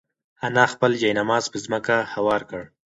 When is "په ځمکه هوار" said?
1.51-2.41